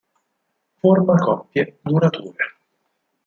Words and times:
Forma 0.81 1.13
coppie 1.15 1.75
durature. 1.85 2.45